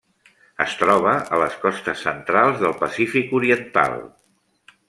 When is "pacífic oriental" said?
2.83-3.99